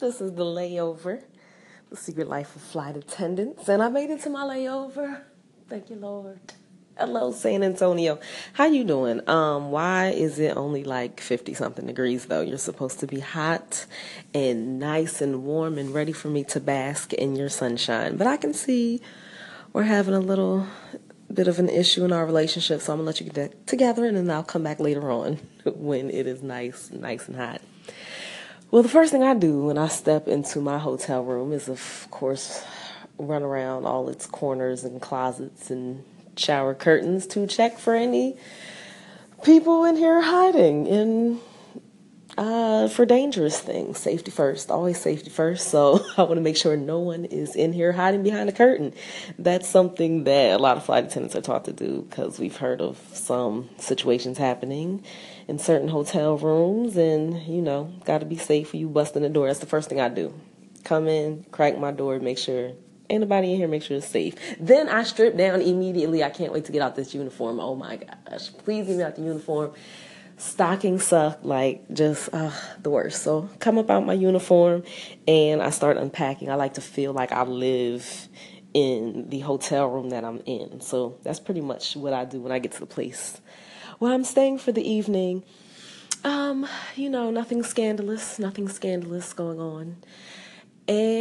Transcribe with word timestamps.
This 0.00 0.22
is 0.22 0.32
the 0.32 0.44
layover, 0.44 1.22
the 1.90 1.96
secret 1.96 2.26
life 2.26 2.56
of 2.56 2.62
flight 2.62 2.96
attendants, 2.96 3.68
and 3.68 3.82
I 3.82 3.90
made 3.90 4.08
it 4.08 4.22
to 4.22 4.30
my 4.30 4.44
layover. 4.44 5.20
Thank 5.68 5.90
you, 5.90 5.96
Lord. 5.96 6.40
Hello, 6.96 7.32
San 7.32 7.62
Antonio. 7.62 8.18
How 8.54 8.64
you 8.64 8.84
doing? 8.84 9.20
Um, 9.28 9.70
why 9.70 10.06
is 10.08 10.38
it 10.38 10.56
only 10.56 10.84
like 10.84 11.20
50 11.20 11.52
something 11.52 11.86
degrees 11.86 12.24
though? 12.24 12.40
You're 12.40 12.56
supposed 12.56 13.00
to 13.00 13.06
be 13.06 13.20
hot 13.20 13.84
and 14.32 14.78
nice 14.78 15.20
and 15.20 15.44
warm 15.44 15.76
and 15.76 15.92
ready 15.92 16.12
for 16.12 16.28
me 16.28 16.44
to 16.44 16.60
bask 16.60 17.12
in 17.12 17.36
your 17.36 17.50
sunshine. 17.50 18.16
But 18.16 18.26
I 18.26 18.38
can 18.38 18.54
see 18.54 19.02
we're 19.74 19.82
having 19.82 20.14
a 20.14 20.20
little 20.20 20.66
bit 21.30 21.46
of 21.46 21.58
an 21.58 21.68
issue 21.68 22.06
in 22.06 22.12
our 22.12 22.24
relationship, 22.24 22.80
so 22.80 22.94
I'm 22.94 23.00
gonna 23.00 23.06
let 23.06 23.20
you 23.20 23.28
get 23.28 23.66
together 23.66 24.06
and 24.06 24.16
then 24.16 24.30
I'll 24.30 24.44
come 24.44 24.62
back 24.62 24.80
later 24.80 25.10
on 25.10 25.34
when 25.66 26.08
it 26.08 26.26
is 26.26 26.42
nice, 26.42 26.90
nice 26.90 27.28
and 27.28 27.36
hot. 27.36 27.60
Well, 28.70 28.84
the 28.84 28.88
first 28.88 29.10
thing 29.10 29.24
I 29.24 29.34
do 29.34 29.64
when 29.64 29.76
I 29.76 29.88
step 29.88 30.28
into 30.28 30.60
my 30.60 30.78
hotel 30.78 31.24
room 31.24 31.52
is, 31.52 31.68
of 31.68 32.06
course, 32.12 32.64
run 33.18 33.42
around 33.42 33.84
all 33.84 34.08
its 34.08 34.26
corners 34.26 34.84
and 34.84 35.02
closets 35.02 35.72
and 35.72 36.04
shower 36.36 36.72
curtains 36.74 37.26
to 37.28 37.48
check 37.48 37.78
for 37.78 37.96
any 37.96 38.36
people 39.42 39.84
in 39.84 39.96
here 39.96 40.20
hiding 40.20 40.86
in 40.86 41.40
uh, 42.40 42.88
for 42.88 43.04
dangerous 43.04 43.60
things. 43.60 43.98
Safety 43.98 44.30
first, 44.30 44.70
always 44.70 44.98
safety 44.98 45.28
first. 45.28 45.68
So 45.68 46.02
I 46.16 46.22
want 46.22 46.36
to 46.36 46.40
make 46.40 46.56
sure 46.56 46.74
no 46.74 46.98
one 46.98 47.26
is 47.26 47.54
in 47.54 47.74
here 47.74 47.92
hiding 47.92 48.22
behind 48.22 48.48
a 48.48 48.52
curtain. 48.52 48.94
That's 49.38 49.68
something 49.68 50.24
that 50.24 50.58
a 50.58 50.58
lot 50.58 50.78
of 50.78 50.84
flight 50.84 51.04
attendants 51.04 51.36
are 51.36 51.42
taught 51.42 51.66
to 51.66 51.72
do 51.74 52.06
because 52.08 52.38
we've 52.38 52.56
heard 52.56 52.80
of 52.80 52.98
some 53.12 53.68
situations 53.76 54.38
happening 54.38 55.04
in 55.48 55.58
certain 55.58 55.88
hotel 55.88 56.38
rooms, 56.38 56.96
and 56.96 57.42
you 57.42 57.60
know, 57.60 57.92
got 58.06 58.18
to 58.18 58.26
be 58.26 58.38
safe 58.38 58.70
for 58.70 58.78
you 58.78 58.88
busting 58.88 59.22
the 59.22 59.28
door. 59.28 59.46
That's 59.46 59.58
the 59.58 59.66
first 59.66 59.90
thing 59.90 60.00
I 60.00 60.08
do. 60.08 60.32
Come 60.82 61.08
in, 61.08 61.44
crack 61.50 61.78
my 61.78 61.92
door, 61.92 62.18
make 62.20 62.38
sure 62.38 62.72
anybody 63.10 63.52
in 63.52 63.58
here, 63.58 63.68
make 63.68 63.82
sure 63.82 63.98
it's 63.98 64.06
safe. 64.06 64.34
Then 64.58 64.88
I 64.88 65.02
strip 65.02 65.36
down 65.36 65.60
immediately. 65.60 66.24
I 66.24 66.30
can't 66.30 66.54
wait 66.54 66.64
to 66.66 66.72
get 66.72 66.80
out 66.80 66.96
this 66.96 67.12
uniform. 67.12 67.60
Oh 67.60 67.74
my 67.74 67.96
gosh, 67.96 68.50
please 68.50 68.86
get 68.86 68.96
me 68.96 69.02
out 69.02 69.16
the 69.16 69.22
uniform 69.22 69.74
stockings 70.40 71.04
suck 71.04 71.38
like 71.42 71.84
just 71.92 72.30
uh, 72.32 72.50
the 72.82 72.90
worst. 72.90 73.22
So 73.22 73.48
come 73.58 73.78
up 73.78 73.90
out 73.90 74.06
my 74.06 74.14
uniform 74.14 74.82
and 75.28 75.62
i 75.62 75.70
start 75.70 75.96
unpacking. 75.96 76.50
I 76.50 76.54
like 76.54 76.74
to 76.74 76.80
feel 76.80 77.12
like 77.12 77.32
i 77.32 77.42
live 77.42 78.28
in 78.72 79.28
the 79.28 79.40
hotel 79.40 79.88
room 79.88 80.10
that 80.10 80.24
i'm 80.24 80.40
in. 80.46 80.80
So 80.80 81.18
that's 81.22 81.40
pretty 81.40 81.60
much 81.60 81.96
what 81.96 82.12
i 82.12 82.24
do 82.24 82.40
when 82.40 82.52
i 82.52 82.58
get 82.58 82.72
to 82.72 82.80
the 82.80 82.86
place 82.86 83.40
where 83.98 84.12
i'm 84.12 84.24
staying 84.24 84.58
for 84.58 84.72
the 84.72 84.88
evening. 84.88 85.44
Um 86.24 86.66
you 86.96 87.10
know 87.10 87.30
nothing 87.30 87.62
scandalous 87.62 88.38
nothing 88.38 88.68
scandalous 88.68 89.32
going 89.32 89.60
on. 89.60 89.96
And 90.88 91.19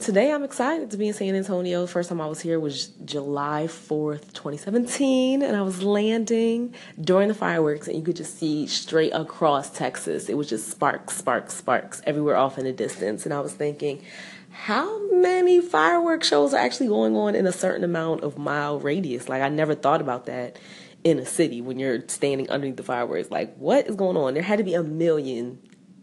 today 0.00 0.32
I'm 0.32 0.42
excited 0.42 0.90
to 0.90 0.96
be 0.96 1.08
in 1.08 1.14
San 1.14 1.34
Antonio. 1.34 1.86
First 1.86 2.08
time 2.08 2.20
I 2.20 2.26
was 2.26 2.40
here 2.40 2.58
was 2.58 2.88
July 3.04 3.64
4th, 3.66 4.32
2017, 4.32 5.42
and 5.42 5.56
I 5.56 5.62
was 5.62 5.82
landing 5.82 6.74
during 7.00 7.28
the 7.28 7.34
fireworks, 7.34 7.86
and 7.86 7.96
you 7.96 8.02
could 8.02 8.16
just 8.16 8.38
see 8.38 8.66
straight 8.66 9.12
across 9.12 9.70
Texas. 9.70 10.28
It 10.28 10.34
was 10.34 10.48
just 10.48 10.68
sparks, 10.70 11.16
sparks, 11.16 11.54
sparks 11.54 12.02
everywhere 12.06 12.36
off 12.36 12.58
in 12.58 12.64
the 12.64 12.72
distance. 12.72 13.24
And 13.24 13.34
I 13.34 13.40
was 13.40 13.54
thinking, 13.54 14.02
how 14.50 15.10
many 15.12 15.60
fireworks 15.60 16.28
shows 16.28 16.54
are 16.54 16.58
actually 16.58 16.88
going 16.88 17.14
on 17.16 17.34
in 17.34 17.46
a 17.46 17.52
certain 17.52 17.84
amount 17.84 18.22
of 18.22 18.38
mile 18.38 18.80
radius? 18.80 19.28
Like, 19.28 19.42
I 19.42 19.48
never 19.48 19.74
thought 19.74 20.00
about 20.00 20.26
that 20.26 20.58
in 21.04 21.18
a 21.18 21.26
city 21.26 21.60
when 21.60 21.78
you're 21.78 22.02
standing 22.08 22.50
underneath 22.50 22.76
the 22.76 22.82
fireworks. 22.82 23.30
Like, 23.30 23.54
what 23.56 23.86
is 23.86 23.96
going 23.96 24.16
on? 24.16 24.34
There 24.34 24.42
had 24.42 24.58
to 24.58 24.64
be 24.64 24.74
a 24.74 24.82
million 24.82 25.58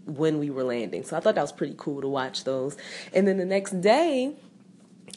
when 0.06 0.40
we 0.40 0.50
were 0.50 0.64
landing. 0.64 1.04
So 1.04 1.18
I 1.18 1.20
thought 1.20 1.36
that 1.36 1.42
was 1.42 1.52
pretty 1.52 1.76
cool 1.78 2.02
to 2.02 2.08
watch 2.08 2.44
those. 2.44 2.78
And 3.14 3.28
then 3.28 3.38
the 3.38 3.46
next 3.46 3.82
day, 3.82 4.36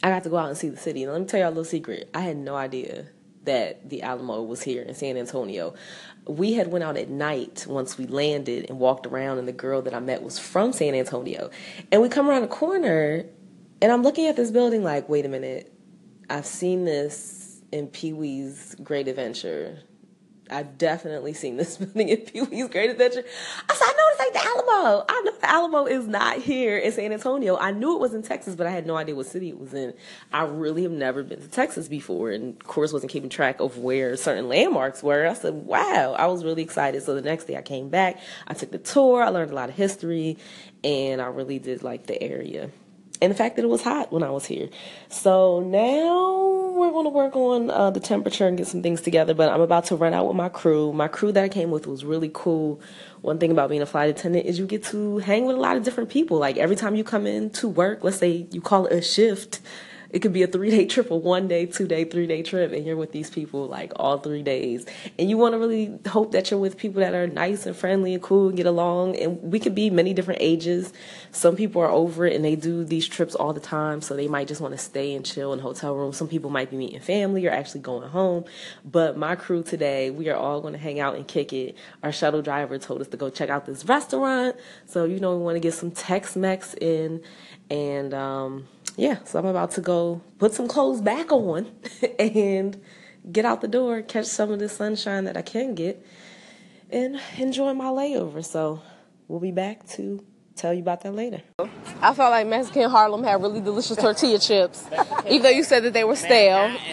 I 0.03 0.09
got 0.09 0.23
to 0.23 0.29
go 0.29 0.37
out 0.37 0.49
and 0.49 0.57
see 0.57 0.69
the 0.69 0.77
city. 0.77 1.03
And 1.03 1.11
let 1.11 1.21
me 1.21 1.27
tell 1.27 1.39
you 1.39 1.45
a 1.45 1.49
little 1.49 1.65
secret. 1.65 2.09
I 2.13 2.21
had 2.21 2.37
no 2.37 2.55
idea 2.55 3.07
that 3.43 3.89
the 3.89 4.03
Alamo 4.03 4.41
was 4.43 4.61
here 4.61 4.83
in 4.83 4.93
San 4.93 5.17
Antonio. 5.17 5.73
We 6.25 6.53
had 6.53 6.67
went 6.71 6.83
out 6.83 6.97
at 6.97 7.09
night 7.09 7.65
once 7.67 7.97
we 7.97 8.05
landed 8.05 8.69
and 8.69 8.79
walked 8.79 9.07
around 9.07 9.37
and 9.37 9.47
the 9.47 9.53
girl 9.53 9.81
that 9.83 9.93
I 9.93 9.99
met 9.99 10.21
was 10.21 10.37
from 10.37 10.73
San 10.73 10.93
Antonio. 10.93 11.49
And 11.91 12.01
we 12.01 12.09
come 12.09 12.29
around 12.29 12.41
the 12.41 12.49
corner 12.49 13.25
and 13.81 13.91
I'm 13.91 14.03
looking 14.03 14.27
at 14.27 14.35
this 14.35 14.51
building 14.51 14.83
like, 14.83 15.07
wait 15.07 15.25
a 15.25 15.29
minute. 15.29 15.73
I've 16.29 16.45
seen 16.45 16.83
this 16.83 17.61
in 17.71 17.87
Pee-wee's 17.87 18.75
Great 18.83 19.07
Adventure 19.07 19.79
I've 20.49 20.77
definitely 20.77 21.33
seen 21.33 21.57
this 21.57 21.77
building 21.77 22.09
in 22.09 22.17
Pee 22.17 22.41
Wee's 22.41 22.69
Great 22.69 22.89
Adventure. 22.89 23.23
I 23.69 23.93
know 23.96 23.96
ain't 24.21 24.33
the 24.33 24.45
Alamo. 24.45 25.05
I 25.07 25.21
know 25.21 25.31
the 25.31 25.49
Alamo 25.49 25.85
is 25.85 26.07
not 26.07 26.37
here 26.37 26.77
in 26.77 26.91
San 26.91 27.11
Antonio. 27.11 27.57
I 27.57 27.71
knew 27.71 27.95
it 27.95 27.99
was 27.99 28.13
in 28.13 28.23
Texas, 28.23 28.55
but 28.55 28.67
I 28.67 28.71
had 28.71 28.85
no 28.85 28.95
idea 28.95 29.15
what 29.15 29.25
city 29.25 29.49
it 29.49 29.59
was 29.59 29.73
in. 29.73 29.93
I 30.33 30.43
really 30.43 30.83
have 30.83 30.91
never 30.91 31.23
been 31.23 31.41
to 31.41 31.47
Texas 31.47 31.87
before, 31.87 32.31
and 32.31 32.59
of 32.61 32.67
course, 32.67 32.93
wasn't 32.93 33.11
keeping 33.11 33.29
track 33.29 33.59
of 33.59 33.77
where 33.77 34.15
certain 34.15 34.47
landmarks 34.49 35.01
were. 35.03 35.27
I 35.27 35.33
said, 35.33 35.53
wow, 35.53 36.15
I 36.17 36.27
was 36.27 36.43
really 36.43 36.63
excited. 36.63 37.03
So 37.03 37.15
the 37.15 37.21
next 37.21 37.45
day 37.45 37.57
I 37.57 37.61
came 37.61 37.89
back, 37.89 38.19
I 38.47 38.53
took 38.53 38.71
the 38.71 38.77
tour, 38.77 39.23
I 39.23 39.29
learned 39.29 39.51
a 39.51 39.55
lot 39.55 39.69
of 39.69 39.75
history, 39.75 40.37
and 40.83 41.21
I 41.21 41.27
really 41.27 41.59
did 41.59 41.83
like 41.83 42.07
the 42.07 42.21
area 42.21 42.69
and 43.21 43.31
the 43.31 43.35
fact 43.35 43.55
that 43.55 43.65
it 43.65 43.69
was 43.69 43.83
hot 43.83 44.11
when 44.11 44.23
I 44.23 44.29
was 44.29 44.45
here. 44.45 44.69
So 45.09 45.61
now 45.61 46.66
we're 46.87 46.93
going 46.93 47.05
to 47.05 47.09
work 47.09 47.35
on 47.35 47.69
uh, 47.69 47.91
the 47.91 47.99
temperature 47.99 48.47
and 48.47 48.57
get 48.57 48.67
some 48.67 48.81
things 48.81 49.01
together. 49.01 49.33
But 49.33 49.51
I'm 49.51 49.61
about 49.61 49.85
to 49.85 49.95
run 49.95 50.13
out 50.13 50.27
with 50.27 50.35
my 50.35 50.49
crew. 50.49 50.93
My 50.93 51.07
crew 51.07 51.31
that 51.33 51.43
I 51.43 51.49
came 51.49 51.69
with 51.69 51.85
was 51.85 52.05
really 52.05 52.31
cool. 52.33 52.79
One 53.21 53.37
thing 53.37 53.51
about 53.51 53.69
being 53.69 53.81
a 53.81 53.85
flight 53.85 54.09
attendant 54.09 54.45
is 54.45 54.57
you 54.57 54.65
get 54.65 54.83
to 54.85 55.17
hang 55.19 55.45
with 55.45 55.57
a 55.57 55.59
lot 55.59 55.77
of 55.77 55.83
different 55.83 56.09
people. 56.09 56.37
Like 56.37 56.57
every 56.57 56.75
time 56.75 56.95
you 56.95 57.03
come 57.03 57.27
in 57.27 57.49
to 57.51 57.67
work, 57.67 58.03
let's 58.03 58.17
say 58.17 58.47
you 58.51 58.61
call 58.61 58.85
it 58.85 58.93
a 58.93 59.01
shift, 59.01 59.59
it 60.09 60.19
could 60.19 60.33
be 60.33 60.43
a 60.43 60.47
three 60.47 60.69
day 60.69 60.85
trip, 60.93 61.11
a 61.11 61.15
one 61.15 61.47
day, 61.47 61.65
two 61.65 61.87
day, 61.87 62.03
three 62.03 62.27
day 62.27 62.43
trip, 62.43 62.71
and 62.71 62.85
you're 62.85 62.95
with 62.95 63.11
these 63.11 63.29
people 63.29 63.67
like 63.67 63.91
all 63.95 64.17
three 64.17 64.43
days. 64.43 64.85
And 65.17 65.29
you 65.29 65.37
want 65.37 65.53
to 65.53 65.59
really 65.59 65.99
hope 66.07 66.31
that 66.31 66.51
you're 66.51 66.59
with 66.59 66.77
people 66.77 67.01
that 67.01 67.13
are 67.13 67.27
nice 67.27 67.65
and 67.65 67.75
friendly 67.75 68.13
and 68.13 68.23
cool 68.23 68.47
and 68.49 68.57
get 68.57 68.65
along. 68.65 69.15
And 69.17 69.41
we 69.41 69.59
could 69.59 69.75
be 69.75 69.89
many 69.89 70.13
different 70.13 70.41
ages. 70.41 70.93
Some 71.31 71.55
people 71.55 71.81
are 71.81 71.89
over 71.89 72.25
it 72.25 72.35
and 72.35 72.43
they 72.43 72.55
do 72.55 72.83
these 72.83 73.07
trips 73.07 73.35
all 73.35 73.53
the 73.53 73.59
time, 73.59 74.01
so 74.01 74.15
they 74.15 74.27
might 74.27 74.47
just 74.47 74.61
want 74.61 74.73
to 74.73 74.77
stay 74.77 75.15
and 75.15 75.25
chill 75.25 75.53
in 75.53 75.59
hotel 75.59 75.95
rooms. 75.95 76.17
Some 76.17 76.27
people 76.27 76.49
might 76.49 76.69
be 76.69 76.77
meeting 76.77 76.99
family 76.99 77.45
or 77.45 77.51
actually 77.51 77.81
going 77.81 78.09
home. 78.09 78.45
But 78.85 79.17
my 79.17 79.35
crew 79.35 79.63
today, 79.63 80.09
we 80.09 80.29
are 80.29 80.35
all 80.35 80.61
going 80.61 80.73
to 80.73 80.79
hang 80.79 80.99
out 80.99 81.15
and 81.15 81.27
kick 81.27 81.53
it. 81.53 81.75
Our 82.03 82.11
shuttle 82.11 82.41
driver 82.41 82.77
told 82.77 83.01
us 83.01 83.07
to 83.09 83.17
go 83.17 83.29
check 83.29 83.49
out 83.49 83.65
this 83.65 83.85
restaurant. 83.85 84.55
So, 84.85 85.05
you 85.05 85.19
know, 85.19 85.35
we 85.37 85.43
want 85.43 85.55
to 85.55 85.59
get 85.59 85.73
some 85.73 85.91
Tex 85.91 86.35
Mex 86.35 86.73
in. 86.75 87.21
And, 87.69 88.13
um, 88.13 88.67
yeah, 88.97 89.19
so 89.23 89.39
I'm 89.39 89.45
about 89.45 89.71
to 89.71 89.81
go 89.81 90.21
put 90.39 90.53
some 90.53 90.67
clothes 90.67 91.01
back 91.01 91.31
on 91.31 91.71
and 92.19 92.81
get 93.31 93.45
out 93.45 93.61
the 93.61 93.67
door, 93.67 94.01
catch 94.01 94.25
some 94.25 94.51
of 94.51 94.59
the 94.59 94.67
sunshine 94.67 95.25
that 95.25 95.37
I 95.37 95.43
can 95.43 95.75
get, 95.75 96.03
and 96.89 97.19
enjoy 97.37 97.73
my 97.73 97.85
layover. 97.85 98.43
So 98.43 98.81
we'll 99.27 99.39
be 99.39 99.51
back 99.51 99.87
to 99.89 100.25
tell 100.55 100.73
you 100.73 100.81
about 100.81 101.01
that 101.01 101.13
later. 101.13 101.43
I 102.01 102.15
felt 102.15 102.31
like 102.31 102.47
Mexican 102.47 102.89
Harlem 102.89 103.23
had 103.23 103.39
really 103.39 103.61
delicious 103.61 103.97
tortilla 103.97 104.39
chips, 104.39 104.83
even 105.27 105.43
though 105.43 105.49
you 105.49 105.63
said 105.63 105.83
that 105.83 105.93
they 105.93 106.03
were 106.03 106.15
stale. 106.15 106.75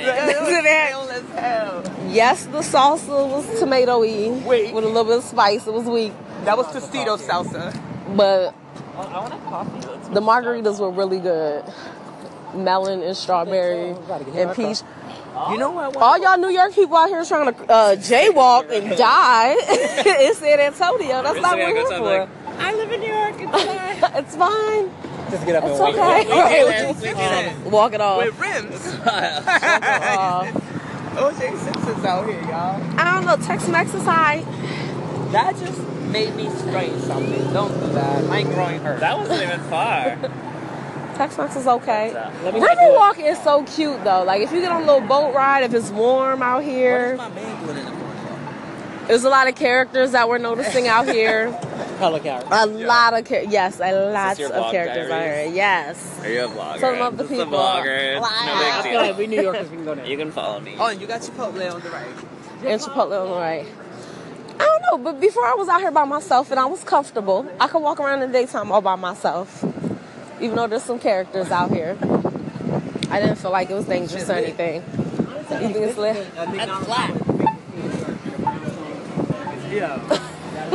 yes, 2.12 2.44
the 2.46 2.58
salsa 2.58 3.30
was 3.30 3.46
tomatoey 3.58 4.44
with 4.44 4.74
a 4.74 4.86
little 4.86 5.04
bit 5.04 5.18
of 5.18 5.24
spice. 5.24 5.66
It 5.66 5.72
was 5.72 5.86
weak. 5.86 6.12
That 6.44 6.58
was 6.58 6.66
Tostito 6.66 7.18
salsa. 7.18 7.72
But 8.14 8.54
the 10.14 10.20
margaritas 10.20 10.80
were 10.80 10.90
really 10.90 11.18
good 11.18 11.64
melon 12.54 13.02
and 13.02 13.16
strawberry 13.16 13.90
and 14.34 14.54
peach. 14.54 14.82
You 15.50 15.58
know 15.58 15.70
what? 15.72 15.96
All 15.96 16.16
y'all 16.18 16.38
New 16.38 16.48
York 16.48 16.74
people 16.74 16.96
out 16.96 17.08
here 17.08 17.24
trying 17.24 17.52
to 17.52 17.62
uh, 17.64 17.96
jaywalk 17.96 18.70
and 18.70 18.96
die 18.96 19.52
in 20.28 20.34
San 20.34 20.60
Antonio. 20.60 21.22
That's 21.22 21.40
not 21.40 21.58
what 21.58 21.74
we're 21.74 21.74
here 21.74 21.98
for. 21.98 22.28
I 22.58 22.72
live 22.72 22.92
in 22.92 23.00
New 23.00 23.08
York. 23.08 23.34
It's 23.38 23.64
fine. 23.64 24.24
it's 24.24 24.36
fine. 24.36 24.90
Just 25.30 25.46
get 25.46 25.56
up 25.56 25.64
it's 25.64 25.72
and 25.72 25.80
walk 25.80 25.94
okay. 25.94 27.50
it. 27.50 27.66
walk 27.66 27.92
it 27.94 28.00
off. 28.00 28.24
With 28.24 28.38
rims. 28.38 28.80
OJ 31.14 31.58
Simpson's 31.58 32.04
out 32.04 32.26
here, 32.28 32.40
y'all. 32.42 32.80
I 32.98 33.04
don't 33.12 33.24
know. 33.26 33.36
Tex-Mex 33.44 33.94
is 33.94 34.04
high. 34.04 34.44
That 35.32 35.56
just 35.56 35.80
made 36.14 36.34
me 36.36 36.48
strain 36.50 36.98
something. 37.00 37.52
Don't 37.52 37.72
do 37.80 37.86
that. 37.92 38.24
My 38.26 38.42
groin 38.44 38.80
hurt. 38.80 39.00
That 39.00 39.18
wasn't 39.18 39.42
even 39.42 39.60
far. 39.68 40.16
Tex-Mex 41.16 41.56
is 41.56 41.66
okay. 41.66 42.12
Riverwalk 42.44 43.18
is 43.18 43.38
so 43.42 43.62
cute 43.64 44.02
though. 44.04 44.22
Like 44.24 44.40
if 44.42 44.52
you 44.52 44.60
get 44.60 44.72
on 44.72 44.82
a 44.82 44.86
little 44.86 45.06
boat 45.06 45.34
ride, 45.34 45.64
if 45.64 45.74
it's 45.74 45.90
warm 45.90 46.42
out 46.42 46.62
here. 46.64 47.16
What 47.16 47.28
is 47.32 47.34
my 47.34 47.42
man 47.42 47.64
doing 47.64 47.76
in 47.78 47.84
the 47.84 47.90
corner? 47.90 49.04
There's 49.06 49.24
a 49.24 49.28
lot 49.28 49.48
of 49.48 49.54
characters 49.54 50.12
that 50.12 50.28
we're 50.28 50.38
noticing 50.38 50.88
out 50.88 51.06
here. 51.08 51.52
Color 51.98 52.20
characters. 52.20 52.50
A 52.52 52.66
lot 52.66 53.12
of 53.18 53.24
characters. 53.26 53.52
yes, 53.52 53.78
a 53.80 54.10
lot 54.10 54.32
of 54.40 54.70
characters 54.72 55.04
out 55.04 55.08
diaries? 55.10 55.46
here. 55.48 55.54
Yes. 55.56 56.20
Are 56.24 56.28
you 56.30 56.44
a 56.44 56.48
vlogger? 56.48 56.80
Some 56.80 57.00
of 57.02 57.16
the 57.18 57.24
Just 57.24 57.34
people. 57.34 57.54
a 57.54 57.56
vlogger. 57.58 58.16
It's 58.16 58.20
Wow. 58.22 58.46
no 58.46 58.52
I 58.54 58.82
big 58.82 58.82
feel 58.82 58.92
deal. 59.00 59.00
like 59.10 59.18
we 59.18 59.26
New 59.26 59.42
Yorkers 59.42 59.70
we 59.70 59.76
can 59.76 59.84
go 59.84 59.94
there. 59.94 60.06
You 60.06 60.16
can 60.16 60.32
follow 60.32 60.58
me. 60.60 60.74
Oh, 60.78 60.86
and 60.86 61.00
you 61.00 61.06
got 61.06 61.20
Chipotle 61.20 61.72
on 61.74 61.80
the 61.80 61.90
right. 61.90 62.06
And 62.64 62.80
Chipotle 62.80 63.22
on 63.22 63.28
the 63.30 63.36
right. 63.36 63.66
I 64.94 64.96
don't 64.96 65.04
know, 65.06 65.12
but 65.12 65.20
before 65.20 65.44
I 65.44 65.54
was 65.54 65.68
out 65.68 65.80
here 65.80 65.90
by 65.90 66.04
myself 66.04 66.52
and 66.52 66.60
I 66.60 66.66
was 66.66 66.84
comfortable, 66.84 67.44
I 67.58 67.66
could 67.66 67.82
walk 67.82 67.98
around 67.98 68.22
in 68.22 68.30
the 68.30 68.38
daytime 68.38 68.70
all 68.70 68.80
by 68.80 68.94
myself. 68.94 69.64
even 70.40 70.54
though 70.54 70.68
there's 70.68 70.84
some 70.84 71.00
characters 71.00 71.50
out 71.50 71.72
here. 71.72 71.98
I 73.10 73.18
didn't 73.20 73.36
feel 73.36 73.50
like 73.50 73.70
it 73.70 73.74
was 73.74 73.86
dangerous 73.86 74.30
or 74.30 74.34
anything. 74.34 74.84
You 74.86 75.46
think 75.48 75.76
it's 75.78 75.98
lit? 75.98 76.32
That's 76.36 76.84
flat. 76.84 77.10
Yeah. 79.72 79.98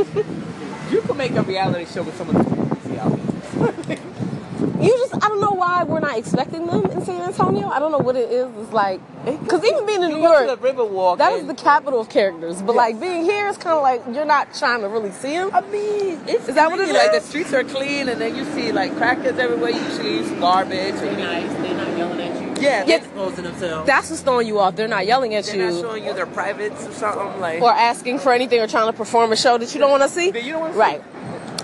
you 0.92 1.02
could 1.02 1.16
make 1.16 1.32
a 1.32 1.42
reality 1.42 1.86
show 1.86 2.04
with 2.04 2.18
some 2.18 2.30
of 2.30 2.36
the 2.36 2.76
crazy 2.76 3.00
out 3.00 3.88
there. 3.88 3.98
You 4.60 4.90
just, 4.98 5.16
I 5.16 5.30
don't 5.30 5.40
know 5.40 5.52
why 5.52 5.84
we're 5.84 6.02
not 6.02 6.18
expecting 6.18 6.66
them 6.68 6.86
in 6.86 7.02
San 7.06 7.22
Antonio. 7.22 7.68
I 7.70 7.80
don't 7.80 7.92
know 7.94 7.98
what 8.00 8.16
it 8.18 8.30
is. 8.30 8.50
It's 8.58 8.74
like, 8.74 9.00
because 9.26 9.64
even 9.64 9.86
being 9.86 10.04
in 10.04 10.10
New 10.10 10.22
go 10.22 10.38
to 10.40 10.46
York, 10.46 10.60
the 10.60 10.68
Riverwalk. 10.68 11.18
that 11.20 11.32
is 11.34 11.42
and- 11.42 11.50
the 11.50 11.54
capital 11.54 12.02
of 12.02 12.10
characters. 12.10 12.62
But 12.62 12.76
like 12.76 13.00
being 13.00 13.24
here, 13.24 13.48
it's 13.48 13.58
kind 13.58 13.76
of 13.78 13.82
like 13.84 14.04
you're 14.14 14.26
not 14.26 14.54
trying 14.54 14.82
to 14.82 14.90
really 14.90 15.12
see 15.12 15.32
them. 15.34 15.50
I 15.54 15.62
mean, 15.62 16.20
it's 16.28 16.50
Is 16.50 16.56
that 16.56 16.70
what 16.70 16.80
it 16.80 16.90
is? 16.90 16.94
Like 16.94 17.12
the 17.14 17.22
streets 17.22 17.54
are 17.54 17.64
clean, 17.64 18.10
and 18.10 18.20
then 18.20 18.36
you 18.36 18.44
see 18.54 18.72
like 18.74 18.96
crackers 18.98 19.38
everywhere. 19.40 19.70
You 19.72 19.90
see 19.92 20.36
garbage. 20.40 20.96
They're 20.96 21.18
nice. 21.18 21.52
They're 21.54 21.76
not 21.76 21.98
yelling 21.98 22.20
at 22.22 22.42
you. 22.42 22.48
yeah, 22.62 22.80
Yeah, 22.80 22.86
they're, 22.86 22.98
Exposing 22.98 23.44
themselves. 23.46 23.88
That's 23.88 24.10
what's 24.10 24.22
throwing 24.24 24.48
you 24.48 24.60
off. 24.60 24.76
They're 24.76 24.88
not 24.88 25.06
yelling 25.06 25.36
at 25.36 25.46
you. 25.54 25.60
they're 25.60 25.72
not 25.72 25.82
showing 25.82 26.06
you 26.06 26.14
their 26.14 26.26
privates 26.26 26.86
or 26.86 26.92
something 26.92 27.40
like. 27.40 27.62
or 27.62 27.72
asking 27.72 28.20
for 28.20 28.34
anything 28.34 28.60
or 28.60 28.68
trying 28.68 28.92
to 28.92 28.98
perform 28.98 29.32
a 29.32 29.36
show 29.38 29.58
that 29.58 29.74
you 29.74 29.80
don't 29.80 29.92
want 29.92 30.04
to 30.04 30.10
see. 30.10 30.32
That 30.32 30.44
you 30.44 30.52
don't 30.54 30.62
wanna 30.62 30.74
see. 30.74 30.80
Right. 30.80 31.04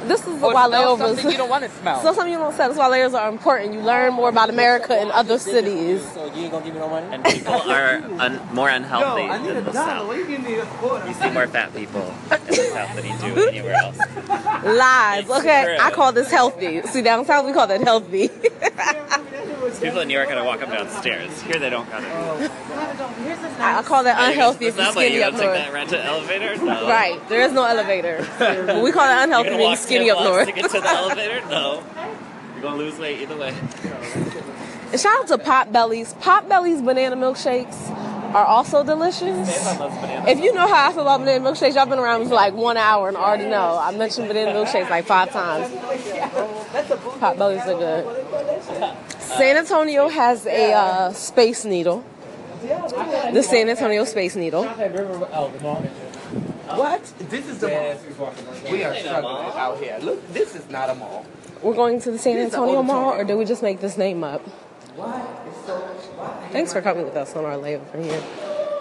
This 0.07 0.21
is 0.27 0.41
or 0.43 0.53
why 0.53 0.67
smell 0.67 0.97
layovers. 0.97 1.07
something 1.15 1.31
you 1.31 1.37
don't 1.37 1.49
want 1.49 1.63
to 1.63 1.69
smell. 1.69 2.01
So 2.03 2.13
something 2.13 2.31
you 2.31 2.37
don't 2.39 2.51
say. 2.51 2.67
That's 2.67 2.77
why 2.77 2.89
layovers 2.89 3.13
are 3.19 3.29
important. 3.29 3.73
You 3.73 3.81
learn 3.81 4.13
more 4.13 4.29
about 4.29 4.49
America 4.49 4.99
in 5.01 5.09
other 5.11 5.37
cities. 5.39 6.03
So 6.13 6.25
you 6.33 6.43
ain't 6.43 6.51
gonna 6.51 6.65
give 6.65 6.73
me 6.73 6.79
no 6.79 6.89
money? 6.89 7.07
And 7.11 7.23
people 7.23 7.53
are 7.53 7.95
un- 8.19 8.41
more 8.53 8.69
unhealthy 8.69 9.23
Yo, 9.23 9.29
I 9.29 9.37
need 9.41 9.49
in 9.51 9.57
a 9.57 9.61
the 9.61 9.71
dollar. 9.71 9.85
South. 9.87 10.15
You 10.17 10.25
give 10.27 10.43
me 10.43 10.55
a? 10.55 11.07
You 11.07 11.13
see 11.13 11.29
more 11.31 11.47
fat 11.47 11.73
people 11.75 12.01
in 12.31 12.45
the 12.45 12.53
South 12.73 12.95
than 12.95 13.05
you 13.05 13.17
do 13.35 13.47
anywhere 13.47 13.73
else. 13.75 13.97
Lies. 14.63 15.23
It's 15.23 15.31
Okay, 15.31 15.63
true. 15.65 15.77
I 15.85 15.91
call 15.91 16.11
this 16.11 16.29
healthy. 16.31 16.81
See, 16.83 17.01
down 17.01 17.25
south 17.25 17.45
we 17.45 17.53
call 17.53 17.67
that 17.67 17.81
healthy. 17.81 18.29
People 19.81 19.99
in 19.99 20.07
New 20.07 20.13
York 20.13 20.29
gotta 20.29 20.43
walk 20.43 20.61
up 20.61 20.69
downstairs. 20.69 21.41
Here 21.41 21.59
they 21.59 21.69
don't 21.69 21.89
gotta. 21.89 22.07
Oh. 22.11 22.49
I 23.59 23.79
I 23.79 23.83
call 23.83 24.03
that 24.03 24.17
unhealthy 24.31 24.67
if 24.67 24.75
the 24.75 24.81
you're 24.83 24.87
subway, 24.91 25.05
skinny 25.07 25.19
you 25.19 25.23
up 25.23 25.31
gotta 25.33 25.43
take 25.43 25.51
north. 25.53 25.65
that 25.65 25.73
rented 25.73 25.99
elevator? 26.01 26.55
No. 26.63 26.87
Right. 26.87 27.29
There 27.29 27.41
is 27.41 27.51
no 27.53 27.63
elevator. 27.65 28.25
But 28.39 28.81
we 28.83 28.91
call 28.91 29.03
it 29.09 29.13
You're 29.13 29.23
unhealthy 29.23 29.49
gonna 29.49 29.57
being 29.57 29.69
walk 29.69 29.79
skinny 29.79 30.09
up 30.09 30.17
blocks 30.17 30.29
north. 30.29 30.47
to 30.47 30.53
get 30.53 30.71
to 30.71 30.79
the 30.81 30.89
elevator? 31.01 31.41
No. 31.49 31.83
You're 32.53 32.61
gonna 32.61 32.77
lose 32.77 32.97
weight 32.99 33.21
either 33.21 33.37
way. 33.37 33.53
And 34.91 34.99
shout 35.01 35.17
out 35.19 35.27
to 35.27 35.37
Potbelly's. 35.37 36.13
Pop 36.15 36.47
Bellies 36.47 36.81
banana 36.81 37.15
milkshakes 37.17 37.89
are 38.33 38.45
also 38.45 38.83
delicious. 38.83 39.47
If 40.27 40.39
you 40.39 40.53
know 40.53 40.67
how 40.67 40.89
I 40.89 40.91
feel 40.93 41.01
about 41.03 41.19
banana 41.21 41.43
milkshakes, 41.49 41.75
y'all 41.75 41.85
been 41.85 41.99
around 41.99 42.21
me 42.21 42.27
for 42.27 42.35
like 42.35 42.53
one 42.53 42.77
hour 42.77 43.07
and 43.07 43.17
already 43.17 43.45
know. 43.45 43.77
I 43.81 43.95
mentioned 43.95 44.27
banana 44.27 44.51
milkshakes 44.57 44.89
like 44.89 45.05
five 45.05 45.31
times. 45.31 45.69
Potbelly's 47.19 47.67
are 47.67 47.77
good. 47.77 48.05
San 49.25 49.57
Antonio 49.57 50.07
has 50.07 50.45
a 50.45 50.73
uh, 50.73 51.11
space 51.13 51.65
needle. 51.65 52.03
The 52.61 53.43
San 53.43 53.69
Antonio 53.69 54.05
Space 54.05 54.35
Needle. 54.35 54.65
What? 56.65 57.03
This 57.29 57.47
is 57.47 57.59
the 57.59 57.67
mall. 57.67 58.33
We 58.71 58.83
are 58.83 58.95
struggling 58.95 59.45
out 59.55 59.77
here. 59.79 59.99
Look, 60.01 60.27
this 60.33 60.55
is 60.55 60.67
not 60.69 60.89
a 60.89 60.95
mall. 60.95 61.25
We're 61.61 61.75
going 61.75 62.01
to 62.01 62.11
the 62.11 62.17
San 62.17 62.35
This 62.35 62.47
is 62.47 62.51
the 62.51 62.57
Antonio 62.57 62.81
Mall, 62.83 63.13
or 63.13 63.23
did 63.23 63.35
we 63.35 63.45
just 63.45 63.61
make 63.61 63.81
this 63.81 63.97
name 63.97 64.23
up? 64.23 64.41
Why? 64.95 65.21
It's 65.47 65.65
so. 65.65 65.77
Why? 65.77 66.49
Thanks 66.51 66.73
for 66.73 66.81
coming 66.81 67.05
with 67.05 67.15
us 67.15 67.35
on 67.35 67.45
our 67.45 67.53
layover 67.53 68.03
here. 68.03 68.21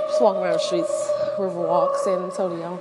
Just 0.08 0.23
walking 0.23 0.43
around 0.43 0.55
the 0.55 0.58
streets, 0.58 1.11
Riverwalk, 1.38 1.97
San 1.99 2.23
Antonio. 2.23 2.76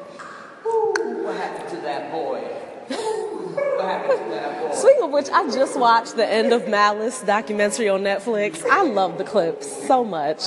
What 0.63 1.36
happened 1.36 1.69
to 1.69 1.77
that 1.77 2.12
boy? 2.12 2.39
what 2.88 3.86
happened 3.86 4.19
to 4.19 4.30
that 4.30 4.62
boy? 4.62 4.75
Speaking 4.75 5.02
of 5.02 5.02
which, 5.13 5.30
I 5.30 5.50
just 5.51 5.80
watched 5.80 6.15
the 6.15 6.27
End 6.27 6.51
of 6.51 6.68
Malice 6.68 7.21
documentary 7.21 7.88
on 7.88 8.01
Netflix. 8.01 8.65
I 8.65 8.83
love 8.83 9.18
the 9.18 9.24
clips 9.24 9.88
so 9.88 10.04
much. 10.04 10.42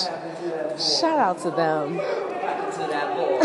Shout 0.78 1.18
out 1.18 1.38
to 1.42 1.50
them. 1.52 1.94
To 1.96 2.86
that 2.90 3.16
boy? 3.16 3.38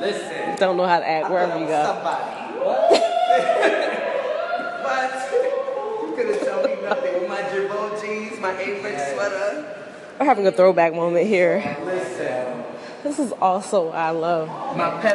Listen. 0.00 0.56
Don't 0.56 0.76
know 0.76 0.86
how 0.86 0.98
to 0.98 1.08
act 1.08 1.30
wherever 1.30 1.58
you 1.58 1.66
go. 1.66 2.28
What? 4.82 5.12
You 6.02 6.12
couldn't 6.16 6.40
tell 6.44 6.62
me 6.64 6.74
nothing 6.82 7.14
with 7.20 7.28
my 7.28 7.40
Girbaud 7.42 8.00
jeans, 8.02 8.38
my 8.40 8.58
apron 8.58 8.94
sweater. 9.12 9.64
We're 10.18 10.26
having 10.26 10.46
a 10.46 10.52
throwback 10.52 10.92
moment 10.94 11.26
here. 11.26 11.76
Listen. 11.84 12.64
This 13.02 13.18
is 13.18 13.32
also 13.40 13.86
what 13.86 13.96
I 13.96 14.10
love. 14.10 14.48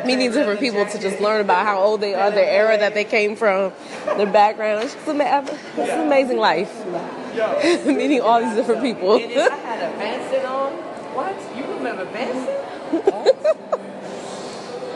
Meeting 0.05 0.31
different 0.31 0.59
people 0.59 0.85
to 0.85 0.99
just 0.99 1.21
learn 1.21 1.39
about 1.39 1.65
how 1.65 1.79
old 1.79 2.01
they 2.01 2.13
are, 2.15 2.29
their 2.29 2.49
era 2.49 2.77
that 2.77 2.93
they 2.93 3.05
came 3.05 3.37
from, 3.37 3.71
their 4.17 4.25
background. 4.25 4.83
It's, 4.83 4.93
just 4.93 5.07
ama- 5.07 5.45
it's 5.47 5.91
an 5.91 6.05
amazing 6.05 6.37
life. 6.37 6.85
Meeting 7.85 8.19
all 8.19 8.43
these 8.43 8.55
different 8.55 8.81
people. 8.81 9.15
And 9.15 9.31
if 9.31 9.51
I 9.51 9.55
had 9.55 9.93
a 9.93 9.97
Benson 9.97 10.45
on, 10.45 10.73
what? 11.15 11.33
You 11.55 11.63
remember 11.75 12.01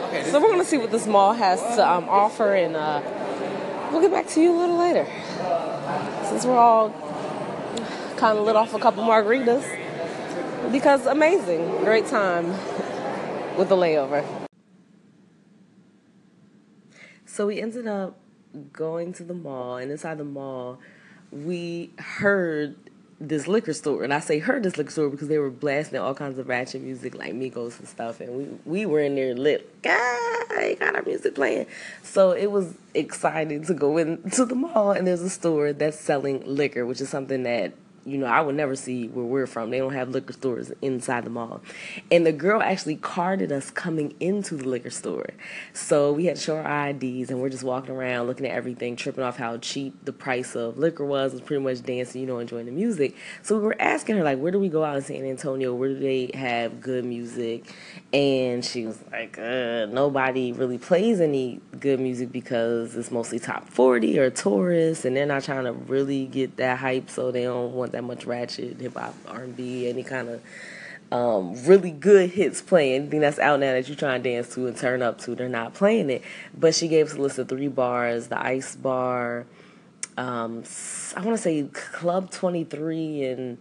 okay, 0.08 0.30
So 0.30 0.40
we're 0.40 0.50
gonna 0.50 0.64
see 0.64 0.76
what 0.76 0.90
this 0.90 1.06
mall 1.06 1.32
has 1.32 1.60
to 1.76 1.90
um, 1.90 2.08
offer, 2.10 2.54
and 2.54 2.76
uh, 2.76 3.00
we'll 3.90 4.02
get 4.02 4.10
back 4.10 4.26
to 4.28 4.40
you 4.42 4.54
a 4.54 4.58
little 4.58 4.76
later. 4.76 5.06
Since 6.28 6.44
we're 6.44 6.58
all 6.58 6.90
kind 8.16 8.36
of 8.36 8.44
lit 8.44 8.56
off 8.56 8.74
a 8.74 8.78
couple 8.78 9.02
margaritas, 9.04 9.64
because 10.70 11.06
amazing, 11.06 11.66
great 11.84 12.06
time 12.06 12.54
with 13.56 13.68
the 13.68 13.76
layover. 13.76 14.24
So 17.26 17.46
we 17.46 17.60
ended 17.60 17.86
up 17.86 18.18
going 18.72 19.12
to 19.14 19.24
the 19.24 19.34
mall, 19.34 19.76
and 19.76 19.90
inside 19.90 20.18
the 20.18 20.24
mall, 20.24 20.78
we 21.30 21.90
heard 21.98 22.76
this 23.18 23.46
liquor 23.46 23.72
store, 23.72 24.02
and 24.02 24.12
I 24.12 24.20
say 24.20 24.38
heard 24.38 24.64
this 24.64 24.76
liquor 24.76 24.90
store 24.90 25.08
because 25.08 25.28
they 25.28 25.38
were 25.38 25.50
blasting 25.50 26.00
all 26.00 26.14
kinds 26.14 26.38
of 26.38 26.48
ratchet 26.48 26.82
music 26.82 27.14
like 27.14 27.32
Migos 27.32 27.78
and 27.78 27.88
stuff, 27.88 28.20
and 28.20 28.36
we 28.36 28.48
we 28.64 28.86
were 28.86 29.00
in 29.00 29.14
there 29.14 29.34
lit. 29.34 29.72
Ah, 29.86 30.74
got 30.78 30.96
our 30.96 31.02
music 31.02 31.34
playing, 31.34 31.66
so 32.02 32.32
it 32.32 32.50
was 32.50 32.74
exciting 32.94 33.64
to 33.64 33.74
go 33.74 33.96
into 33.96 34.44
the 34.44 34.54
mall, 34.54 34.92
and 34.92 35.06
there's 35.06 35.22
a 35.22 35.30
store 35.30 35.72
that's 35.72 35.98
selling 35.98 36.42
liquor, 36.44 36.84
which 36.84 37.00
is 37.00 37.08
something 37.08 37.44
that 37.44 37.72
you 38.04 38.18
know, 38.18 38.26
I 38.26 38.40
would 38.40 38.54
never 38.54 38.74
see 38.74 39.08
where 39.08 39.24
we're 39.24 39.46
from. 39.46 39.70
They 39.70 39.78
don't 39.78 39.92
have 39.92 40.10
liquor 40.10 40.32
stores 40.32 40.72
inside 40.82 41.24
the 41.24 41.30
mall. 41.30 41.60
And 42.10 42.26
the 42.26 42.32
girl 42.32 42.62
actually 42.62 42.96
carded 42.96 43.52
us 43.52 43.70
coming 43.70 44.14
into 44.18 44.56
the 44.56 44.68
liquor 44.68 44.90
store. 44.90 45.30
So 45.72 46.12
we 46.12 46.26
had 46.26 46.36
to 46.36 46.42
show 46.42 46.56
our 46.56 46.88
IDs 46.88 47.30
and 47.30 47.40
we're 47.40 47.48
just 47.48 47.64
walking 47.64 47.94
around 47.94 48.26
looking 48.26 48.46
at 48.46 48.52
everything, 48.52 48.96
tripping 48.96 49.22
off 49.22 49.36
how 49.36 49.56
cheap 49.58 50.04
the 50.04 50.12
price 50.12 50.56
of 50.56 50.78
liquor 50.78 51.04
was, 51.04 51.32
was 51.32 51.40
pretty 51.40 51.62
much 51.62 51.82
dancing, 51.82 52.20
you 52.20 52.26
know, 52.26 52.38
enjoying 52.38 52.66
the 52.66 52.72
music. 52.72 53.14
So 53.42 53.58
we 53.58 53.64
were 53.64 53.76
asking 53.80 54.16
her, 54.16 54.24
like, 54.24 54.38
where 54.38 54.52
do 54.52 54.58
we 54.58 54.68
go 54.68 54.84
out 54.84 54.96
in 54.96 55.02
San 55.02 55.24
Antonio? 55.24 55.74
Where 55.74 55.90
do 55.90 55.98
they 55.98 56.30
have 56.34 56.80
good 56.80 57.04
music? 57.04 57.72
And 58.12 58.64
she 58.64 58.86
was 58.86 58.98
like, 59.10 59.38
uh, 59.38 59.86
nobody 59.86 60.52
really 60.52 60.78
plays 60.78 61.20
any 61.20 61.60
good 61.78 62.00
music 62.00 62.32
because 62.32 62.96
it's 62.96 63.10
mostly 63.10 63.38
top 63.38 63.68
40 63.68 64.18
or 64.18 64.30
tourists 64.30 65.04
and 65.04 65.16
they're 65.16 65.26
not 65.26 65.44
trying 65.44 65.64
to 65.64 65.72
really 65.72 66.26
get 66.26 66.56
that 66.56 66.78
hype 66.78 67.08
so 67.08 67.30
they 67.30 67.44
don't 67.44 67.72
want 67.72 67.91
that 67.92 68.04
much 68.04 68.24
ratchet 68.24 68.80
hip 68.80 68.94
hop 68.94 69.14
r&b 69.28 69.88
any 69.88 70.02
kind 70.02 70.28
of 70.28 70.42
um, 71.10 71.62
really 71.66 71.90
good 71.90 72.30
hits 72.30 72.62
playing 72.62 73.02
anything 73.02 73.20
that's 73.20 73.38
out 73.38 73.60
now 73.60 73.72
that 73.72 73.86
you 73.86 73.94
try 73.94 74.14
and 74.14 74.24
dance 74.24 74.54
to 74.54 74.66
and 74.66 74.76
turn 74.76 75.02
up 75.02 75.18
to 75.20 75.34
they're 75.34 75.48
not 75.48 75.74
playing 75.74 76.08
it 76.08 76.22
but 76.56 76.74
she 76.74 76.88
gave 76.88 77.08
us 77.08 77.14
a 77.14 77.20
list 77.20 77.38
of 77.38 77.48
three 77.48 77.68
bars 77.68 78.28
the 78.28 78.42
ice 78.42 78.74
bar 78.74 79.44
um, 80.16 80.64
i 81.14 81.20
want 81.20 81.36
to 81.36 81.42
say 81.42 81.64
club 81.72 82.30
23 82.30 83.24
and 83.24 83.58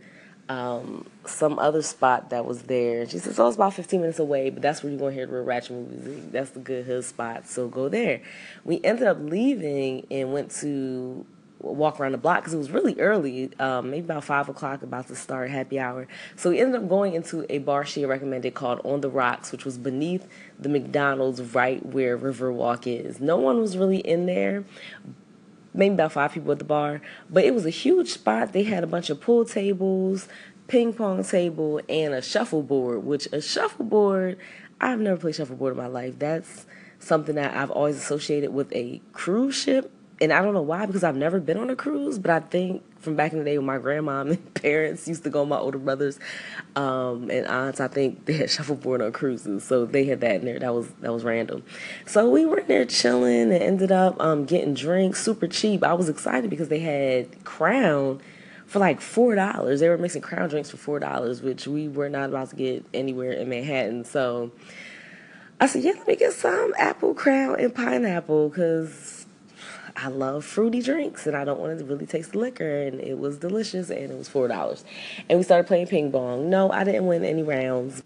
um, 0.51 1.05
some 1.25 1.59
other 1.59 1.81
spot 1.81 2.29
that 2.31 2.45
was 2.45 2.63
there. 2.63 3.07
She 3.07 3.19
says, 3.19 3.39
"Oh, 3.39 3.47
it's 3.47 3.55
about 3.55 3.73
15 3.73 4.01
minutes 4.01 4.19
away, 4.19 4.49
but 4.49 4.61
that's 4.61 4.83
where 4.83 4.91
you're 4.91 4.99
gonna 4.99 5.13
hear 5.13 5.25
the 5.25 5.33
real 5.33 5.43
ratchet 5.43 5.71
music. 5.71 6.31
That's 6.31 6.51
the 6.51 6.59
good 6.59 6.85
hood 6.85 7.05
spot, 7.05 7.47
so 7.47 7.69
go 7.69 7.87
there." 7.87 8.21
We 8.65 8.81
ended 8.83 9.07
up 9.07 9.17
leaving 9.21 10.05
and 10.11 10.33
went 10.33 10.51
to 10.61 11.25
walk 11.61 11.99
around 11.99 12.13
the 12.13 12.17
block 12.17 12.39
because 12.39 12.53
it 12.53 12.57
was 12.57 12.71
really 12.71 12.99
early, 12.99 13.51
um, 13.59 13.91
maybe 13.91 14.05
about 14.05 14.23
five 14.23 14.49
o'clock, 14.49 14.81
about 14.81 15.07
to 15.07 15.15
start 15.15 15.49
happy 15.49 15.79
hour. 15.79 16.07
So 16.35 16.49
we 16.49 16.59
ended 16.59 16.81
up 16.81 16.89
going 16.89 17.13
into 17.13 17.45
a 17.49 17.59
bar 17.59 17.85
she 17.85 18.05
recommended 18.05 18.53
called 18.53 18.81
On 18.83 19.01
the 19.01 19.09
Rocks, 19.09 19.51
which 19.51 19.65
was 19.65 19.77
beneath 19.77 20.27
the 20.59 20.69
McDonald's, 20.69 21.41
right 21.53 21.85
where 21.85 22.17
Riverwalk 22.17 22.83
is. 22.85 23.19
No 23.19 23.37
one 23.37 23.59
was 23.59 23.77
really 23.77 23.99
in 23.99 24.25
there, 24.25 24.63
maybe 25.73 25.93
about 25.93 26.13
five 26.13 26.31
people 26.31 26.51
at 26.51 26.59
the 26.59 26.65
bar, 26.65 27.01
but 27.29 27.43
it 27.43 27.53
was 27.53 27.65
a 27.65 27.71
huge 27.71 28.09
spot. 28.09 28.53
They 28.53 28.63
had 28.63 28.83
a 28.83 28.87
bunch 28.87 29.09
of 29.09 29.21
pool 29.21 29.45
tables, 29.45 30.27
ping 30.67 30.93
pong 30.93 31.23
table, 31.23 31.81
and 31.87 32.13
a 32.13 32.21
shuffleboard. 32.21 33.03
Which 33.03 33.27
a 33.31 33.41
shuffleboard, 33.41 34.37
I've 34.79 34.99
never 34.99 35.19
played 35.19 35.35
shuffleboard 35.35 35.73
in 35.73 35.77
my 35.77 35.87
life. 35.87 36.17
That's 36.19 36.65
something 36.99 37.35
that 37.35 37.55
I've 37.55 37.71
always 37.71 37.97
associated 37.97 38.53
with 38.53 38.71
a 38.73 39.01
cruise 39.13 39.55
ship 39.55 39.91
and 40.21 40.31
I 40.31 40.41
don't 40.43 40.53
know 40.53 40.61
why 40.61 40.85
because 40.85 41.03
I've 41.03 41.17
never 41.17 41.39
been 41.39 41.57
on 41.57 41.71
a 41.71 41.75
cruise, 41.75 42.19
but 42.19 42.29
I 42.29 42.39
think 42.41 42.83
from 42.99 43.15
back 43.15 43.33
in 43.33 43.39
the 43.39 43.43
day 43.43 43.57
when 43.57 43.65
my 43.65 43.79
grandma 43.79 44.21
and 44.21 44.53
parents 44.53 45.07
used 45.07 45.23
to 45.23 45.31
go, 45.31 45.43
my 45.45 45.57
older 45.57 45.79
brothers 45.79 46.19
um, 46.75 47.31
and 47.31 47.47
aunts, 47.47 47.79
I 47.79 47.87
think 47.87 48.25
they 48.25 48.33
had 48.33 48.49
shuffleboard 48.51 49.01
on 49.01 49.11
cruises, 49.11 49.63
so 49.63 49.85
they 49.85 50.05
had 50.05 50.21
that 50.21 50.35
in 50.35 50.45
there. 50.45 50.59
That 50.59 50.73
was 50.73 50.87
that 51.01 51.11
was 51.11 51.23
random. 51.23 51.63
So 52.05 52.29
we 52.29 52.45
were 52.45 52.59
in 52.59 52.67
there 52.67 52.85
chilling 52.85 53.51
and 53.51 53.63
ended 53.63 53.91
up 53.91 54.21
um, 54.21 54.45
getting 54.45 54.75
drinks 54.75 55.23
super 55.23 55.47
cheap. 55.47 55.83
I 55.83 55.93
was 55.93 56.07
excited 56.07 56.51
because 56.51 56.69
they 56.69 56.79
had 56.79 57.43
Crown 57.43 58.21
for 58.67 58.77
like 58.77 59.01
four 59.01 59.33
dollars. 59.33 59.79
They 59.79 59.89
were 59.89 59.97
mixing 59.97 60.21
Crown 60.21 60.49
drinks 60.49 60.69
for 60.69 60.77
four 60.77 60.99
dollars, 60.99 61.41
which 61.41 61.67
we 61.67 61.87
were 61.87 62.09
not 62.09 62.29
about 62.29 62.51
to 62.51 62.55
get 62.55 62.85
anywhere 62.93 63.31
in 63.31 63.49
Manhattan. 63.49 64.05
So 64.05 64.51
I 65.59 65.65
said, 65.65 65.83
yeah, 65.83 65.91
let 65.91 66.07
me 66.07 66.15
get 66.15 66.33
some 66.33 66.73
apple 66.77 67.13
crown 67.13 67.59
and 67.59 67.73
pineapple 67.73 68.49
because 68.49 69.20
I 69.95 70.07
love 70.07 70.45
fruity 70.45 70.81
drinks 70.81 71.27
and 71.27 71.35
I 71.35 71.43
don't 71.43 71.59
want 71.59 71.77
to 71.79 71.85
really 71.85 72.05
taste 72.05 72.33
the 72.33 72.39
liquor. 72.39 72.83
And 72.83 72.99
it 72.99 73.17
was 73.17 73.37
delicious 73.37 73.89
and 73.89 74.11
it 74.11 74.17
was 74.17 74.29
$4. 74.29 74.83
And 75.29 75.39
we 75.39 75.43
started 75.43 75.67
playing 75.67 75.87
ping 75.87 76.11
pong. 76.11 76.49
No, 76.49 76.71
I 76.71 76.83
didn't 76.83 77.05
win 77.07 77.23
any 77.23 77.43
rounds. 77.43 78.03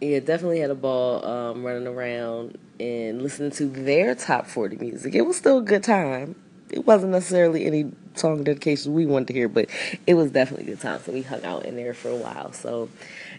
Yeah, 0.00 0.20
definitely 0.20 0.60
had 0.60 0.70
a 0.70 0.76
ball 0.76 1.24
um, 1.26 1.64
running 1.64 1.88
around 1.88 2.56
and 2.78 3.20
listening 3.20 3.50
to 3.52 3.66
their 3.66 4.14
top 4.14 4.46
40 4.46 4.76
music. 4.76 5.14
It 5.14 5.22
was 5.22 5.36
still 5.36 5.58
a 5.58 5.62
good 5.62 5.82
time. 5.82 6.36
It 6.70 6.86
wasn't 6.86 7.12
necessarily 7.12 7.64
any 7.64 7.90
song 8.14 8.44
dedications 8.44 8.88
we 8.88 9.06
wanted 9.06 9.28
to 9.28 9.32
hear, 9.32 9.48
but 9.48 9.68
it 10.06 10.14
was 10.14 10.30
definitely 10.30 10.66
a 10.66 10.76
good 10.76 10.82
time. 10.82 11.00
So 11.02 11.12
we 11.12 11.22
hung 11.22 11.44
out 11.44 11.64
in 11.64 11.76
there 11.76 11.94
for 11.94 12.10
a 12.10 12.16
while. 12.16 12.52
So 12.52 12.90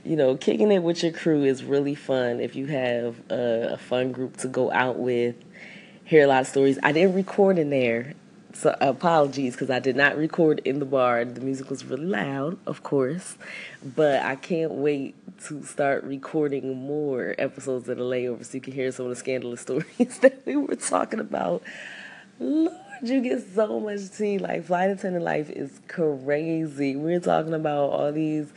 you 0.04 0.16
know, 0.16 0.36
kicking 0.38 0.72
it 0.72 0.84
with 0.84 1.04
your 1.04 1.12
crew 1.12 1.44
is 1.44 1.64
really 1.64 1.96
fun 1.96 2.40
if 2.40 2.56
you 2.56 2.68
have 2.68 3.20
a, 3.30 3.74
a 3.74 3.78
fun 3.78 4.12
group 4.12 4.38
to 4.38 4.48
go 4.48 4.72
out 4.72 4.98
with, 4.98 5.36
hear 6.10 6.24
a 6.24 6.28
lot 6.28 6.42
of 6.42 6.48
stories. 6.48 6.80
I 6.82 6.92
didn't 6.92 7.14
record 7.14 7.60
in 7.60 7.70
there, 7.70 8.14
so 8.54 8.76
apologies 8.82 9.54
because 9.54 9.70
I 9.70 9.78
did 9.78 9.96
not 9.96 10.18
record 10.18 10.60
in 10.66 10.80
the 10.80 10.86
bar. 10.86 11.24
The 11.24 11.40
music 11.40 11.70
was 11.70 11.86
really 11.86 12.08
loud, 12.08 12.58
of 12.66 12.82
course, 12.82 13.38
but 13.84 14.24
I 14.24 14.36
can't 14.36 14.72
wait 14.72 15.14
to 15.46 15.64
start 15.64 16.04
recording 16.04 16.76
more 16.76 17.36
episodes 17.38 17.88
of 17.88 17.98
the 17.98 18.04
layover 18.04 18.44
so 18.44 18.56
you 18.56 18.62
can 18.62 18.74
hear 18.74 18.92
some 18.92 19.06
of 19.06 19.12
the 19.12 19.18
scandalous 19.18 19.62
stories 19.68 20.18
that 20.22 20.42
we 20.48 20.56
were 20.56 20.76
talking 20.76 21.20
about. 21.20 21.62
Lord, 22.40 22.74
you 23.04 23.22
get 23.22 23.44
so 23.54 23.80
much 23.80 24.10
tea. 24.18 24.40
Like 24.40 24.66
flight 24.66 24.90
attendant 24.90 25.24
life 25.24 25.52
is 25.52 25.80
crazy. 25.88 26.96
We're 26.96 27.20
talking 27.20 27.54
about 27.54 27.92
all 27.92 28.12
these 28.12 28.52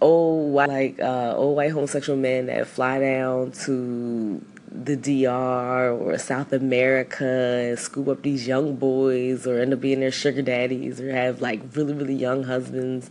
old 0.00 0.52
white, 0.52 0.68
like 0.68 1.00
uh, 1.00 1.34
old 1.34 1.56
white 1.56 1.72
homosexual 1.72 2.16
men 2.16 2.46
that 2.46 2.68
fly 2.68 3.00
down 3.00 3.50
to 3.64 4.40
the 4.84 4.96
DR 4.96 5.90
or 5.90 6.16
South 6.18 6.52
America 6.52 7.24
and 7.24 7.78
scoop 7.78 8.08
up 8.08 8.22
these 8.22 8.46
young 8.46 8.76
boys 8.76 9.46
or 9.46 9.58
end 9.58 9.72
up 9.72 9.80
being 9.80 10.00
their 10.00 10.12
sugar 10.12 10.42
daddies 10.42 11.00
or 11.00 11.10
have 11.10 11.40
like 11.40 11.60
really 11.74 11.92
really 11.92 12.14
young 12.14 12.44
husbands 12.44 13.10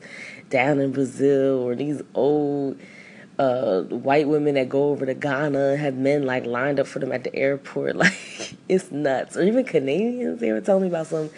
down 0.50 0.80
in 0.80 0.92
Brazil 0.92 1.60
or 1.60 1.76
these 1.76 2.02
old 2.14 2.80
uh, 3.38 3.82
white 3.84 4.28
women 4.28 4.56
that 4.56 4.70
go 4.70 4.90
over 4.90 5.06
to 5.06 5.14
Ghana 5.14 5.78
have 5.78 5.96
men 5.96 6.26
like 6.26 6.46
lined 6.46 6.80
up 6.80 6.88
for 6.88 7.00
them 7.00 7.12
at 7.12 7.24
the 7.24 7.36
airport. 7.36 7.96
Like 8.08 8.56
it's 8.70 8.92
nuts. 8.92 9.36
Or 9.36 9.44
even 9.44 9.66
Canadians 9.66 10.40
they 10.40 10.52
were 10.52 10.62
telling 10.62 10.84
me 10.84 10.90
about 10.90 11.08
some 11.08 11.30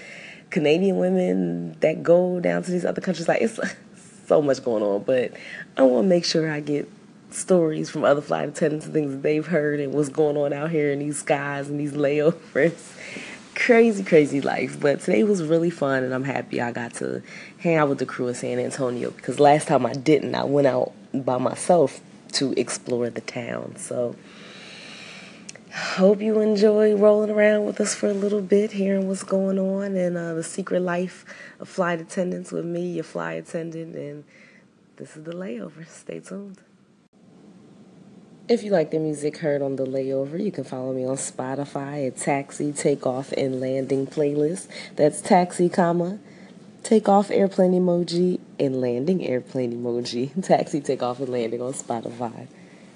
Canadian 0.49 0.97
women 0.97 1.77
that 1.79 2.03
go 2.03 2.39
down 2.39 2.63
to 2.63 2.71
these 2.71 2.85
other 2.85 3.01
countries. 3.01 3.27
Like 3.27 3.41
it's 3.41 3.59
so 4.27 4.41
much 4.41 4.63
going 4.63 4.83
on, 4.83 5.03
but 5.03 5.33
I 5.75 5.81
want 5.83 6.05
to 6.05 6.09
make 6.09 6.25
sure 6.25 6.51
I 6.51 6.59
get 6.59 6.87
stories 7.33 7.89
from 7.89 8.03
other 8.03 8.21
flight 8.21 8.49
attendants 8.49 8.85
and 8.85 8.93
things 8.93 9.11
that 9.11 9.23
they've 9.23 9.45
heard 9.45 9.79
and 9.79 9.93
what's 9.93 10.09
going 10.09 10.37
on 10.37 10.53
out 10.53 10.71
here 10.71 10.91
in 10.91 10.99
these 10.99 11.19
skies 11.19 11.69
and 11.69 11.79
these 11.79 11.93
layovers. 11.93 12.75
crazy, 13.59 14.03
crazy 14.03 14.41
life. 14.41 14.79
But 14.79 15.01
today 15.01 15.23
was 15.23 15.43
really 15.43 15.69
fun, 15.69 16.03
and 16.03 16.13
I'm 16.13 16.23
happy 16.23 16.61
I 16.61 16.71
got 16.71 16.93
to 16.95 17.21
hang 17.59 17.75
out 17.75 17.89
with 17.89 17.99
the 17.99 18.05
crew 18.05 18.27
in 18.27 18.35
San 18.35 18.57
Antonio 18.57 19.11
because 19.11 19.39
last 19.39 19.67
time 19.67 19.85
I 19.85 19.93
didn't. 19.93 20.33
I 20.33 20.45
went 20.45 20.67
out 20.67 20.93
by 21.13 21.37
myself 21.37 21.99
to 22.33 22.53
explore 22.53 23.09
the 23.09 23.21
town. 23.21 23.75
So, 23.75 24.15
hope 25.73 26.21
you 26.21 26.39
enjoy 26.39 26.95
rolling 26.95 27.29
around 27.29 27.65
with 27.65 27.79
us 27.81 27.93
for 27.93 28.07
a 28.07 28.13
little 28.13 28.41
bit, 28.41 28.71
hearing 28.71 29.07
what's 29.07 29.23
going 29.23 29.59
on 29.59 29.95
and 29.95 30.17
uh, 30.17 30.33
the 30.33 30.43
secret 30.43 30.81
life 30.81 31.25
of 31.59 31.67
flight 31.67 31.99
attendants 31.99 32.51
with 32.51 32.65
me, 32.65 32.93
your 32.93 33.03
flight 33.03 33.43
attendant, 33.43 33.95
and 33.95 34.23
this 34.95 35.17
is 35.17 35.23
the 35.23 35.33
layover. 35.33 35.87
Stay 35.87 36.19
tuned. 36.19 36.59
If 38.49 38.63
you 38.63 38.71
like 38.71 38.89
the 38.89 38.97
music 38.97 39.37
heard 39.37 39.61
on 39.61 39.75
the 39.75 39.85
layover, 39.85 40.43
you 40.43 40.51
can 40.51 40.63
follow 40.63 40.91
me 40.91 41.05
on 41.05 41.17
Spotify 41.17 42.07
at 42.07 42.17
Taxi 42.17 42.73
Takeoff 42.73 43.31
and 43.33 43.61
Landing 43.61 44.07
playlist. 44.07 44.67
That's 44.95 45.21
Taxi, 45.21 45.69
comma 45.69 46.17
Takeoff 46.81 47.29
airplane 47.29 47.73
emoji 47.73 48.39
and 48.59 48.81
landing 48.81 49.23
airplane 49.23 49.73
emoji. 49.73 50.31
Taxi 50.43 50.81
Takeoff 50.81 51.19
and 51.19 51.29
Landing 51.29 51.61
on 51.61 51.73
Spotify. 51.73 52.47